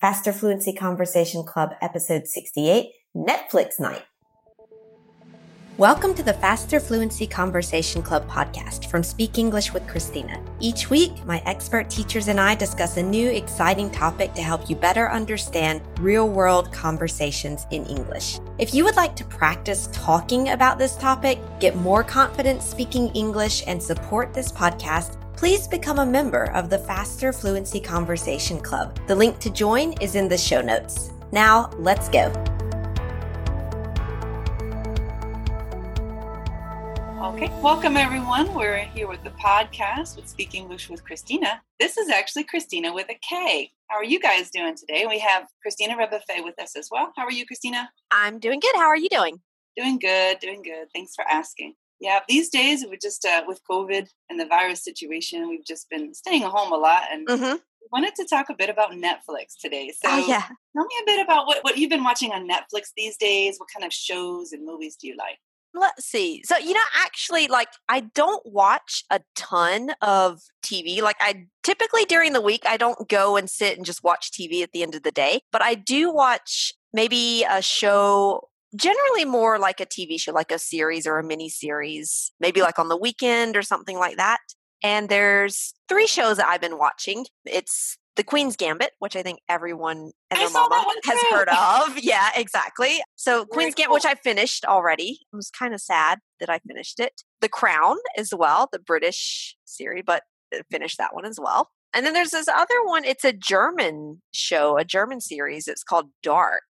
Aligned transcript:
Faster 0.00 0.32
Fluency 0.32 0.72
Conversation 0.72 1.44
Club, 1.44 1.74
episode 1.82 2.26
68, 2.26 2.90
Netflix 3.14 3.78
Night. 3.78 4.02
Welcome 5.76 6.14
to 6.14 6.22
the 6.22 6.32
Faster 6.32 6.80
Fluency 6.80 7.26
Conversation 7.26 8.00
Club 8.00 8.26
podcast 8.26 8.90
from 8.90 9.02
Speak 9.02 9.36
English 9.36 9.74
with 9.74 9.86
Christina. 9.86 10.42
Each 10.58 10.88
week, 10.88 11.12
my 11.26 11.42
expert 11.44 11.90
teachers 11.90 12.28
and 12.28 12.40
I 12.40 12.54
discuss 12.54 12.96
a 12.96 13.02
new 13.02 13.28
exciting 13.28 13.90
topic 13.90 14.32
to 14.34 14.42
help 14.42 14.70
you 14.70 14.76
better 14.76 15.10
understand 15.10 15.82
real 15.98 16.30
world 16.30 16.72
conversations 16.72 17.66
in 17.70 17.84
English. 17.84 18.38
If 18.56 18.72
you 18.72 18.84
would 18.84 18.96
like 18.96 19.14
to 19.16 19.24
practice 19.26 19.90
talking 19.92 20.48
about 20.48 20.78
this 20.78 20.96
topic, 20.96 21.38
get 21.60 21.76
more 21.76 22.02
confidence 22.02 22.64
speaking 22.64 23.08
English, 23.10 23.64
and 23.66 23.82
support 23.82 24.32
this 24.32 24.50
podcast, 24.50 25.18
please 25.40 25.66
become 25.66 26.00
a 26.00 26.04
member 26.04 26.50
of 26.50 26.68
the 26.68 26.76
Faster 26.76 27.32
Fluency 27.32 27.80
Conversation 27.80 28.60
Club. 28.60 29.00
The 29.06 29.14
link 29.14 29.38
to 29.38 29.48
join 29.48 29.94
is 29.94 30.14
in 30.14 30.28
the 30.28 30.36
show 30.36 30.60
notes. 30.60 31.12
Now, 31.32 31.70
let's 31.78 32.10
go. 32.10 32.26
Okay, 37.22 37.50
welcome 37.62 37.96
everyone. 37.96 38.52
We're 38.52 38.80
here 38.80 39.08
with 39.08 39.24
the 39.24 39.30
podcast 39.30 40.16
with 40.16 40.28
Speak 40.28 40.54
English 40.54 40.90
with 40.90 41.02
Christina. 41.02 41.62
This 41.78 41.96
is 41.96 42.10
actually 42.10 42.44
Christina 42.44 42.92
with 42.92 43.08
a 43.08 43.18
K. 43.26 43.70
How 43.86 43.96
are 43.96 44.04
you 44.04 44.20
guys 44.20 44.50
doing 44.50 44.76
today? 44.76 45.06
We 45.08 45.20
have 45.20 45.46
Christina 45.62 45.96
Rebuffet 45.96 46.44
with 46.44 46.60
us 46.60 46.76
as 46.76 46.90
well. 46.90 47.14
How 47.16 47.24
are 47.24 47.32
you, 47.32 47.46
Christina? 47.46 47.88
I'm 48.10 48.40
doing 48.40 48.60
good. 48.60 48.76
How 48.76 48.88
are 48.88 48.96
you 48.98 49.08
doing? 49.08 49.40
Doing 49.74 49.98
good, 49.98 50.38
doing 50.40 50.60
good. 50.60 50.88
Thanks 50.94 51.14
for 51.14 51.24
asking. 51.26 51.76
Yeah, 52.00 52.20
these 52.28 52.48
days 52.48 52.84
we 52.88 52.96
just 52.96 53.24
uh, 53.24 53.42
with 53.46 53.60
COVID 53.70 54.08
and 54.30 54.40
the 54.40 54.46
virus 54.46 54.82
situation, 54.82 55.48
we've 55.48 55.64
just 55.66 55.88
been 55.90 56.14
staying 56.14 56.42
home 56.42 56.72
a 56.72 56.76
lot, 56.76 57.02
and 57.12 57.26
Mm-hmm. 57.28 57.52
we 57.56 57.88
wanted 57.92 58.14
to 58.16 58.24
talk 58.26 58.46
a 58.50 58.54
bit 58.54 58.70
about 58.70 58.92
Netflix 58.92 59.54
today. 59.60 59.92
So, 60.02 60.10
Oh, 60.10 60.26
yeah. 60.26 60.42
tell 60.74 60.84
me 60.86 60.94
a 61.02 61.06
bit 61.06 61.24
about 61.24 61.46
what 61.46 61.62
what 61.62 61.76
you've 61.76 61.90
been 61.90 62.04
watching 62.04 62.32
on 62.32 62.48
Netflix 62.48 62.88
these 62.96 63.16
days. 63.18 63.58
What 63.58 63.68
kind 63.74 63.84
of 63.84 63.92
shows 63.92 64.52
and 64.52 64.64
movies 64.64 64.96
do 65.00 65.08
you 65.08 65.16
like? 65.18 65.38
Let's 65.72 66.04
see. 66.06 66.42
So, 66.44 66.56
you 66.58 66.72
know, 66.72 66.80
actually, 66.96 67.46
like, 67.46 67.68
I 67.88 68.00
don't 68.00 68.42
watch 68.44 69.04
a 69.08 69.20
ton 69.36 69.90
of 70.02 70.40
TV. 70.64 71.00
Like, 71.00 71.14
I 71.20 71.46
typically 71.62 72.04
during 72.06 72.32
the 72.32 72.40
week, 72.40 72.64
I 72.66 72.76
don't 72.76 73.08
go 73.08 73.36
and 73.36 73.48
sit 73.48 73.76
and 73.76 73.86
just 73.86 74.02
watch 74.02 74.32
TV 74.32 74.62
at 74.64 74.72
the 74.72 74.82
end 74.82 74.96
of 74.96 75.04
the 75.04 75.12
day, 75.12 75.42
but 75.52 75.62
I 75.62 75.74
do 75.76 76.12
watch 76.12 76.72
maybe 76.92 77.44
a 77.48 77.62
show. 77.62 78.48
Generally, 78.76 79.24
more 79.24 79.58
like 79.58 79.80
a 79.80 79.86
TV 79.86 80.20
show, 80.20 80.32
like 80.32 80.52
a 80.52 80.58
series 80.58 81.06
or 81.06 81.18
a 81.18 81.24
mini 81.24 81.48
series, 81.48 82.32
maybe 82.40 82.62
like 82.62 82.78
on 82.78 82.88
the 82.88 82.96
weekend 82.96 83.56
or 83.56 83.62
something 83.62 83.98
like 83.98 84.16
that. 84.16 84.38
And 84.82 85.08
there's 85.08 85.74
three 85.88 86.06
shows 86.06 86.38
that 86.38 86.46
I've 86.46 86.60
been 86.60 86.78
watching. 86.78 87.26
It's 87.44 87.98
The 88.16 88.24
Queen's 88.24 88.56
Gambit, 88.56 88.92
which 88.98 89.16
I 89.16 89.22
think 89.22 89.40
everyone 89.48 90.12
and 90.30 90.40
I 90.40 90.44
their 90.44 90.50
mama 90.50 90.84
has 91.04 91.20
heard 91.30 91.48
of. 91.48 91.98
Yeah, 92.02 92.30
exactly. 92.34 93.00
So 93.16 93.38
Very 93.38 93.46
Queen's 93.48 93.74
Gambit, 93.74 93.92
which 93.92 94.06
I 94.06 94.14
finished 94.14 94.64
already. 94.64 95.18
I 95.32 95.36
was 95.36 95.50
kind 95.50 95.74
of 95.74 95.80
sad 95.80 96.20
that 96.38 96.48
I 96.48 96.60
finished 96.60 97.00
it. 97.00 97.22
The 97.40 97.48
Crown 97.48 97.96
as 98.16 98.32
well, 98.34 98.68
the 98.72 98.78
British 98.78 99.56
series, 99.64 100.04
but 100.06 100.22
I 100.54 100.62
finished 100.70 100.98
that 100.98 101.14
one 101.14 101.26
as 101.26 101.38
well. 101.40 101.70
And 101.92 102.06
then 102.06 102.14
there's 102.14 102.30
this 102.30 102.48
other 102.48 102.84
one. 102.84 103.04
It's 103.04 103.24
a 103.24 103.32
German 103.32 104.22
show, 104.32 104.78
a 104.78 104.84
German 104.84 105.20
series. 105.20 105.66
It's 105.66 105.82
called 105.82 106.10
Dark. 106.22 106.62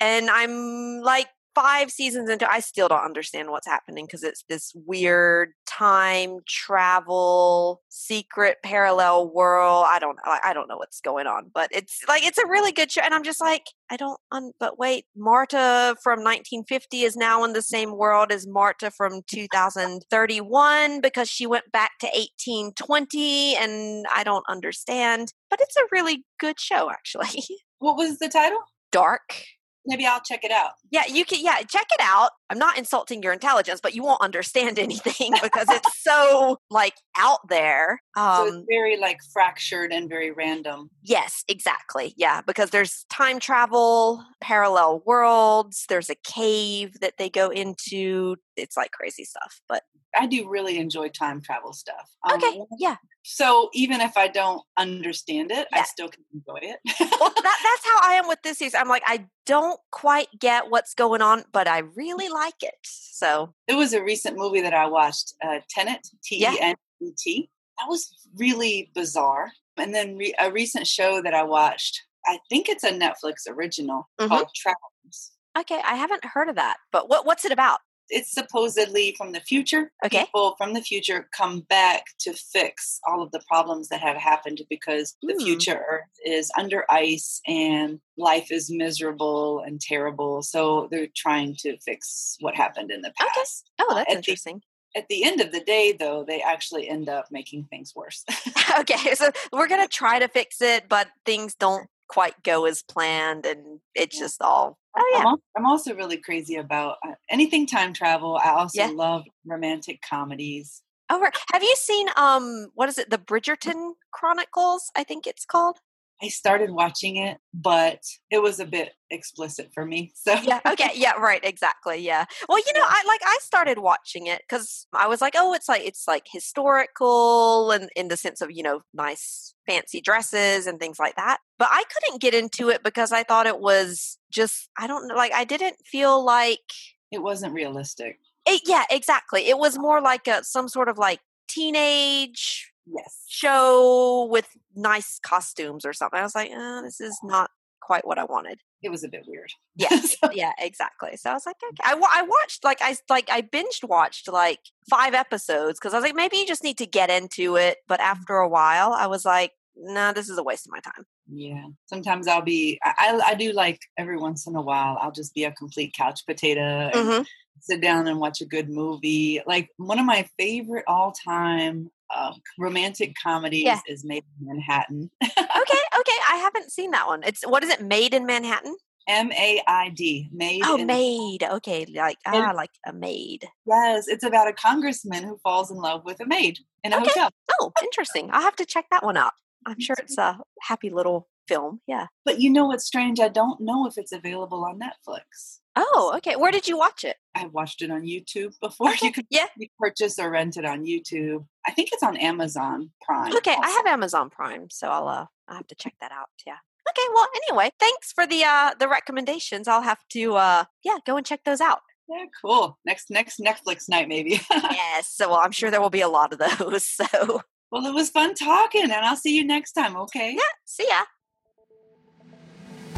And 0.00 0.28
I'm 0.28 1.00
like 1.00 1.28
five 1.56 1.90
seasons 1.90 2.28
into 2.28 2.48
I 2.48 2.60
still 2.60 2.86
don't 2.86 3.04
understand 3.04 3.50
what's 3.50 3.66
happening 3.66 4.04
because 4.04 4.22
it's 4.22 4.44
this 4.46 4.72
weird 4.74 5.52
time 5.66 6.40
travel 6.46 7.80
secret 7.88 8.58
parallel 8.62 9.32
world. 9.32 9.86
I 9.88 9.98
don't 9.98 10.18
I 10.24 10.52
don't 10.52 10.68
know 10.68 10.76
what's 10.76 11.00
going 11.00 11.26
on, 11.26 11.50
but 11.52 11.70
it's 11.72 12.02
like 12.06 12.24
it's 12.24 12.36
a 12.36 12.46
really 12.46 12.72
good 12.72 12.92
show 12.92 13.00
and 13.02 13.14
I'm 13.14 13.24
just 13.24 13.40
like 13.40 13.64
I 13.90 13.96
don't 13.96 14.20
un- 14.30 14.52
but 14.60 14.78
wait, 14.78 15.06
Marta 15.16 15.96
from 16.02 16.18
1950 16.18 17.02
is 17.02 17.16
now 17.16 17.42
in 17.42 17.54
the 17.54 17.62
same 17.62 17.96
world 17.96 18.30
as 18.30 18.46
Marta 18.46 18.90
from 18.90 19.22
2031 19.26 21.00
because 21.00 21.30
she 21.30 21.46
went 21.46 21.72
back 21.72 21.92
to 22.00 22.06
1820 22.06 23.56
and 23.56 24.04
I 24.14 24.24
don't 24.24 24.44
understand. 24.46 25.32
But 25.48 25.62
it's 25.62 25.76
a 25.76 25.88
really 25.90 26.26
good 26.38 26.60
show 26.60 26.90
actually. 26.90 27.42
What 27.78 27.98
was 27.98 28.18
the 28.18 28.30
title? 28.30 28.62
Dark. 28.90 29.44
Maybe 29.86 30.04
I'll 30.06 30.20
check 30.20 30.44
it 30.44 30.50
out. 30.50 30.72
Yeah, 30.90 31.04
you 31.08 31.24
can. 31.24 31.38
Yeah, 31.42 31.58
check 31.62 31.86
it 31.92 32.00
out. 32.00 32.30
I'm 32.50 32.58
not 32.58 32.76
insulting 32.78 33.22
your 33.22 33.32
intelligence, 33.32 33.80
but 33.82 33.94
you 33.94 34.02
won't 34.02 34.20
understand 34.20 34.78
anything 34.78 35.32
because 35.42 35.66
it's 35.70 36.02
so 36.02 36.58
like 36.70 36.94
out 37.16 37.40
there. 37.48 38.00
so 38.16 38.22
Um, 38.22 38.48
it's 38.48 38.66
very 38.68 38.96
like 38.98 39.18
fractured 39.32 39.92
and 39.92 40.08
very 40.08 40.30
random. 40.32 40.90
yes, 41.02 41.44
exactly. 41.48 42.14
Yeah, 42.16 42.40
because 42.42 42.70
there's 42.70 43.04
time 43.10 43.38
travel, 43.40 44.24
parallel 44.40 45.02
worlds. 45.06 45.84
There's 45.88 46.10
a 46.10 46.16
cave 46.24 46.94
that 47.00 47.14
they 47.18 47.30
go 47.30 47.48
into. 47.50 48.36
It's 48.56 48.76
like 48.76 48.90
crazy 48.92 49.24
stuff. 49.24 49.60
But 49.68 49.82
I 50.16 50.26
do 50.26 50.48
really 50.48 50.78
enjoy 50.78 51.08
time 51.08 51.40
travel 51.42 51.72
stuff. 51.72 52.10
Um, 52.28 52.36
okay, 52.42 52.60
yeah. 52.78 52.96
So 53.22 53.70
even 53.74 54.00
if 54.00 54.16
I 54.16 54.28
don't 54.28 54.62
understand 54.76 55.50
it, 55.50 55.66
I 55.72 55.82
still 55.82 56.08
can 56.08 56.24
enjoy 56.32 56.58
it. 56.62 56.78
Well, 57.20 57.30
that, 57.30 57.42
that's 57.42 57.84
how 57.84 57.98
I 58.02 58.14
am 58.14 58.28
with 58.28 58.40
this 58.42 58.58
series. 58.58 58.74
I'm 58.74 58.88
like, 58.88 59.02
I 59.06 59.26
don't 59.46 59.78
quite 59.90 60.28
get 60.38 60.70
what's 60.70 60.94
going 60.94 61.22
on, 61.22 61.44
but 61.52 61.68
I 61.68 61.78
really 61.96 62.28
like 62.28 62.62
it. 62.62 62.74
So 62.82 63.52
it 63.68 63.74
was 63.74 63.92
a 63.92 64.02
recent 64.02 64.36
movie 64.38 64.60
that 64.62 64.74
I 64.74 64.86
watched, 64.86 65.34
uh, 65.44 65.58
Tenet, 65.68 66.06
T 66.24 66.38
Yeah. 66.38 66.54
E 66.54 66.58
N 66.60 66.74
E 67.02 67.10
T. 67.18 67.50
That 67.78 67.88
was 67.88 68.10
really 68.36 68.90
bizarre. 68.94 69.50
And 69.76 69.94
then 69.94 70.16
re- 70.16 70.34
a 70.40 70.50
recent 70.50 70.86
show 70.86 71.20
that 71.20 71.34
I 71.34 71.42
watched, 71.42 72.00
I 72.24 72.38
think 72.48 72.68
it's 72.70 72.84
a 72.84 72.90
Netflix 72.92 73.46
original 73.48 74.08
Mhm. 74.20 74.28
called 74.28 74.48
Travelers. 74.54 75.32
okay, 75.58 75.80
I 75.84 75.96
haven't 75.96 76.24
heard 76.24 76.48
of 76.48 76.56
that. 76.56 76.76
But 76.92 77.08
what 77.10 77.26
what's 77.26 77.44
it 77.44 77.52
about? 77.52 77.80
It's 78.08 78.32
supposedly 78.32 79.14
from 79.16 79.32
the 79.32 79.40
future. 79.40 79.90
Okay. 80.04 80.24
People 80.24 80.54
from 80.58 80.74
the 80.74 80.80
future 80.82 81.28
come 81.36 81.60
back 81.68 82.04
to 82.20 82.32
fix 82.32 83.00
all 83.06 83.22
of 83.22 83.30
the 83.32 83.40
problems 83.48 83.88
that 83.88 84.00
have 84.00 84.16
happened 84.16 84.60
because 84.70 85.16
the 85.22 85.34
Hmm. 85.34 85.44
future 85.44 85.84
Earth 85.90 86.08
is 86.24 86.50
under 86.56 86.84
ice 86.90 87.40
and 87.46 88.00
life 88.16 88.50
is 88.50 88.70
miserable 88.70 89.60
and 89.60 89.80
terrible. 89.80 90.42
So 90.42 90.88
they're 90.90 91.08
trying 91.16 91.56
to 91.60 91.78
fix 91.80 92.36
what 92.40 92.54
happened 92.54 92.90
in 92.90 93.02
the 93.02 93.12
past. 93.16 93.70
Okay. 93.80 93.88
Oh, 93.88 93.92
Uh, 93.92 93.94
that's 93.96 94.08
at 94.10 94.12
the- 94.12 94.16
interesting. 94.18 94.62
At 94.94 95.08
the 95.08 95.24
end 95.24 95.42
of 95.42 95.52
the 95.52 95.60
day, 95.60 95.92
though, 95.92 96.24
they 96.26 96.40
actually 96.40 96.88
end 96.88 97.08
up 97.10 97.26
making 97.30 97.64
things 97.64 97.94
worse. 97.94 98.24
okay, 98.80 99.14
so 99.14 99.30
we're 99.52 99.66
gonna 99.68 99.88
try 99.88 100.18
to 100.18 100.28
fix 100.28 100.62
it, 100.62 100.88
but 100.88 101.08
things 101.26 101.54
don't 101.54 101.88
quite 102.08 102.42
go 102.44 102.64
as 102.64 102.82
planned, 102.82 103.44
and 103.44 103.80
it's 103.94 104.18
just 104.18 104.40
all. 104.40 104.78
Oh 104.98 105.16
I'm, 105.18 105.26
yeah, 105.26 105.34
I'm 105.56 105.66
also 105.66 105.94
really 105.94 106.16
crazy 106.16 106.56
about 106.56 106.96
uh, 107.06 107.12
anything 107.30 107.66
time 107.66 107.92
travel. 107.92 108.38
I 108.42 108.50
also 108.50 108.78
Yeah. 108.78 108.90
love 108.94 109.24
romantic 109.44 110.00
comedies. 110.02 110.82
oh, 111.10 111.20
right. 111.20 111.36
have 111.52 111.62
you 111.62 111.74
seen 111.76 112.08
um 112.16 112.68
what 112.74 112.88
is 112.88 112.98
it, 112.98 113.10
the 113.10 113.18
Bridgerton 113.18 113.92
Chronicles? 114.12 114.90
I 114.96 115.04
think 115.04 115.26
it's 115.26 115.44
called. 115.44 115.78
I 116.22 116.28
started 116.28 116.70
watching 116.70 117.16
it, 117.16 117.38
but 117.52 118.00
it 118.30 118.42
was 118.42 118.58
a 118.58 118.64
bit 118.64 118.92
explicit 119.10 119.70
for 119.74 119.84
me. 119.84 120.12
So 120.14 120.34
Yeah. 120.42 120.60
Okay. 120.66 120.90
Yeah. 120.94 121.12
Right. 121.12 121.40
Exactly. 121.44 121.98
Yeah. 121.98 122.24
Well, 122.48 122.58
you 122.58 122.72
know, 122.72 122.84
I 122.84 123.04
like 123.06 123.20
I 123.24 123.38
started 123.42 123.78
watching 123.78 124.26
it 124.26 124.42
because 124.48 124.86
I 124.92 125.06
was 125.08 125.20
like, 125.20 125.34
oh, 125.36 125.52
it's 125.52 125.68
like 125.68 125.82
it's 125.84 126.08
like 126.08 126.24
historical 126.30 127.70
and 127.70 127.90
in 127.94 128.08
the 128.08 128.16
sense 128.16 128.40
of 128.40 128.50
you 128.50 128.62
know 128.62 128.80
nice 128.94 129.54
fancy 129.66 130.00
dresses 130.00 130.66
and 130.66 130.80
things 130.80 130.98
like 130.98 131.16
that. 131.16 131.38
But 131.58 131.68
I 131.70 131.84
couldn't 131.84 132.20
get 132.20 132.34
into 132.34 132.70
it 132.70 132.82
because 132.82 133.12
I 133.12 133.22
thought 133.22 133.46
it 133.46 133.60
was 133.60 134.18
just 134.32 134.68
I 134.78 134.86
don't 134.86 135.08
know, 135.08 135.14
like 135.14 135.32
I 135.32 135.44
didn't 135.44 135.76
feel 135.84 136.24
like 136.24 136.72
it 137.12 137.22
wasn't 137.22 137.54
realistic. 137.54 138.18
it, 138.46 138.62
yeah, 138.66 138.84
exactly. 138.90 139.48
It 139.48 139.58
was 139.58 139.74
uh-huh. 139.74 139.82
more 139.82 140.00
like 140.00 140.26
a 140.26 140.42
some 140.44 140.68
sort 140.68 140.88
of 140.88 140.98
like 140.98 141.20
teenage 141.48 142.72
Yes. 142.86 143.24
show 143.28 144.28
with 144.30 144.48
nice 144.74 145.18
costumes 145.18 145.84
or 145.84 145.92
something. 145.92 146.18
I 146.18 146.22
was 146.22 146.34
like, 146.34 146.50
uh, 146.52 146.82
this 146.82 147.00
is 147.00 147.18
not 147.22 147.50
quite 147.80 148.06
what 148.06 148.18
I 148.18 148.24
wanted. 148.24 148.60
It 148.82 148.90
was 148.90 149.04
a 149.04 149.08
bit 149.08 149.24
weird. 149.26 149.50
Yeah. 149.76 149.88
So- 150.00 150.30
yeah, 150.32 150.52
exactly. 150.58 151.16
So 151.16 151.30
I 151.30 151.34
was 151.34 151.46
like, 151.46 151.56
okay. 151.62 151.82
I, 151.84 151.92
I 151.94 152.22
watched 152.22 152.64
like 152.64 152.78
I 152.80 152.96
like 153.08 153.28
I 153.30 153.42
binged 153.42 153.84
watched 153.88 154.28
like 154.28 154.60
five 154.88 155.14
episodes 155.14 155.78
because 155.78 155.94
I 155.94 155.98
was 155.98 156.04
like, 156.04 156.14
maybe 156.14 156.36
you 156.38 156.46
just 156.46 156.64
need 156.64 156.78
to 156.78 156.86
get 156.86 157.10
into 157.10 157.56
it. 157.56 157.78
But 157.88 158.00
after 158.00 158.36
a 158.36 158.48
while, 158.48 158.92
I 158.92 159.06
was 159.06 159.24
like, 159.24 159.52
no, 159.76 160.12
this 160.12 160.28
is 160.28 160.38
a 160.38 160.42
waste 160.42 160.66
of 160.66 160.72
my 160.72 160.80
time. 160.80 161.04
yeah. 161.30 161.66
Sometimes 161.86 162.26
I'll 162.28 162.40
be, 162.42 162.78
I, 162.82 163.20
I 163.26 163.34
do 163.34 163.52
like 163.52 163.80
every 163.98 164.16
once 164.16 164.46
in 164.46 164.56
a 164.56 164.62
while, 164.62 164.96
I'll 165.00 165.12
just 165.12 165.34
be 165.34 165.44
a 165.44 165.52
complete 165.52 165.92
couch 165.94 166.24
potato 166.26 166.60
and 166.94 167.08
Mhm. 167.08 167.26
sit 167.60 167.80
down 167.82 168.06
and 168.08 168.18
watch 168.18 168.40
a 168.40 168.46
good 168.46 168.70
movie. 168.70 169.42
Like 169.46 169.68
one 169.76 169.98
of 169.98 170.06
my 170.06 170.26
favorite 170.38 170.84
all 170.86 171.12
time 171.12 171.90
um, 172.14 172.34
romantic 172.58 173.14
comedies 173.22 173.64
Yeah. 173.64 173.80
is 173.88 174.04
Maid 174.04 174.24
in 174.40 174.46
Manhattan. 174.46 175.10
Okay, 175.22 175.32
okay. 175.38 176.18
I 176.30 176.36
haven't 176.42 176.70
seen 176.70 176.90
that 176.92 177.06
one. 177.06 177.22
It's 177.24 177.42
what 177.46 177.62
is 177.64 177.70
it? 177.70 177.80
Maid 177.82 178.14
in 178.14 178.26
Manhattan. 178.26 178.76
M 179.08 179.30
A 179.32 179.62
I 179.68 179.90
D. 179.90 180.28
Maid. 180.32 180.62
Oh, 180.64 180.78
maid. 180.78 181.42
Okay, 181.44 181.86
like 181.94 182.18
And- 182.26 182.36
ah, 182.36 182.52
like 182.54 182.70
a 182.86 182.92
maid. 182.92 183.46
Yes, 183.64 184.08
it's 184.08 184.24
about 184.24 184.48
a 184.48 184.52
congressman 184.52 185.22
who 185.22 185.38
falls 185.44 185.70
in 185.70 185.76
love 185.76 186.04
with 186.04 186.18
a 186.20 186.26
maid 186.26 186.58
in 186.82 186.92
a 186.92 186.96
Okay. 186.96 187.06
hotel. 187.14 187.30
Oh, 187.60 187.72
interesting. 187.82 188.30
I'll 188.32 188.42
have 188.42 188.56
to 188.56 188.66
check 188.66 188.86
that 188.90 189.04
one 189.04 189.16
out. 189.16 189.32
I'm 189.64 189.78
sure 189.80 189.94
it's 189.98 190.18
a 190.18 190.38
happy 190.62 190.90
little 190.90 191.28
film. 191.46 191.80
Yeah. 191.86 192.06
But 192.24 192.40
you 192.40 192.50
know 192.50 192.66
what's 192.66 192.84
strange? 192.84 193.20
I 193.20 193.28
don't 193.28 193.60
know 193.60 193.86
if 193.86 193.96
it's 193.96 194.10
available 194.12 194.64
on 194.64 194.80
Netflix. 194.80 195.60
Oh, 195.78 196.12
okay. 196.16 196.36
Where 196.36 196.50
did 196.50 196.66
you 196.66 196.78
watch 196.78 197.04
it? 197.04 197.16
I 197.34 197.46
watched 197.46 197.82
it 197.82 197.90
on 197.90 198.02
YouTube 198.02 198.54
before. 198.60 198.90
Okay. 198.90 199.06
You 199.08 199.12
could 199.12 199.26
Yeah. 199.30 199.46
purchase 199.78 200.18
or 200.18 200.30
rent 200.30 200.56
it 200.56 200.64
on 200.64 200.84
YouTube. 200.84 201.44
I 201.66 201.72
think 201.72 201.90
it's 201.92 202.02
on 202.02 202.16
Amazon 202.16 202.90
Prime. 203.02 203.36
Okay, 203.36 203.54
I 203.62 203.68
have 203.70 203.86
Amazon 203.86 204.30
Prime, 204.30 204.70
so 204.70 204.88
I'll 204.88 205.08
uh 205.08 205.26
I'll 205.48 205.56
have 205.56 205.66
to 205.68 205.74
check 205.74 205.94
that 206.00 206.12
out. 206.12 206.28
Yeah. 206.46 206.56
Okay, 206.88 207.02
well 207.14 207.26
anyway, 207.48 207.70
thanks 207.78 208.12
for 208.12 208.26
the 208.26 208.42
uh 208.44 208.72
the 208.78 208.88
recommendations. 208.88 209.68
I'll 209.68 209.82
have 209.82 210.00
to 210.12 210.36
uh 210.36 210.64
yeah, 210.82 210.96
go 211.06 211.16
and 211.16 211.26
check 211.26 211.40
those 211.44 211.60
out. 211.60 211.80
Yeah, 212.08 212.24
cool. 212.40 212.78
Next 212.86 213.10
next 213.10 213.38
Netflix 213.40 213.88
night 213.88 214.08
maybe. 214.08 214.40
yes. 214.50 215.08
So 215.12 215.28
well, 215.28 215.40
I'm 215.42 215.52
sure 215.52 215.70
there 215.70 215.80
will 215.82 215.90
be 215.90 216.00
a 216.00 216.08
lot 216.08 216.32
of 216.32 216.38
those. 216.38 216.84
So 217.12 217.42
well, 217.72 217.84
it 217.84 217.92
was 217.94 218.10
fun 218.10 218.34
talking, 218.34 218.84
and 218.84 218.92
I'll 218.92 219.16
see 219.16 219.36
you 219.36 219.44
next 219.44 219.72
time. 219.72 219.96
Okay. 219.96 220.32
yeah, 220.34 220.52
see 220.64 220.86
ya. 220.88 221.02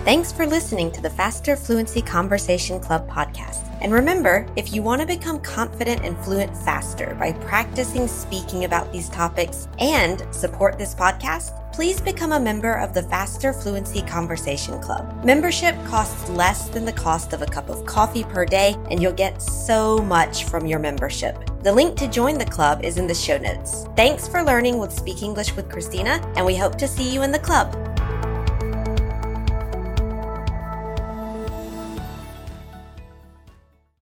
Thanks 0.09 0.33
for 0.33 0.47
listening 0.47 0.91
to 0.93 1.03
the 1.03 1.11
Faster 1.11 1.55
Fluency 1.55 2.01
Conversation 2.01 2.81
Club 2.81 3.07
podcast. 3.11 3.69
And 3.83 3.93
remember, 3.93 4.47
if 4.57 4.73
you 4.73 4.83
want 4.83 5.03
to 5.03 5.07
become 5.07 5.39
confident 5.39 6.03
and 6.03 6.17
fluent 6.25 6.57
faster 6.57 7.15
by 7.21 7.33
practicing 7.33 8.09
speaking 8.09 8.65
about 8.65 8.91
these 8.91 9.11
topics 9.11 9.69
and 9.79 10.27
support 10.35 10.79
this 10.79 10.95
podcast, 10.95 11.53
please 11.75 12.01
become 12.01 12.33
a 12.33 12.41
member 12.41 12.73
of 12.73 12.95
the 12.95 13.03
Faster 13.03 13.53
Fluency 13.53 14.01
Conversation 14.01 14.81
Club. 14.81 15.23
Membership 15.27 15.77
costs 15.85 16.31
less 16.31 16.71
than 16.71 16.87
the 16.87 16.93
cost 16.95 17.35
of 17.35 17.43
a 17.43 17.47
cup 17.47 17.69
of 17.69 17.85
coffee 17.85 18.25
per 18.25 18.47
day, 18.47 18.77
and 18.91 19.03
you'll 19.03 19.13
get 19.13 19.43
so 19.43 19.99
much 19.99 20.45
from 20.45 20.65
your 20.65 20.79
membership. 20.79 21.37
The 21.63 21.73
link 21.73 21.99
to 21.99 22.09
join 22.09 22.39
the 22.39 22.47
club 22.47 22.83
is 22.83 22.97
in 22.97 23.07
the 23.07 23.15
show 23.15 23.37
notes. 23.37 23.85
Thanks 23.95 24.27
for 24.27 24.43
learning 24.43 24.79
with 24.79 24.91
Speak 24.91 25.23
English 25.23 25.55
with 25.55 25.69
Christina, 25.69 26.13
and 26.35 26.47
we 26.47 26.57
hope 26.57 26.79
to 26.79 26.89
see 26.89 27.13
you 27.13 27.23
in 27.25 27.31
the 27.31 27.39
club. 27.39 27.88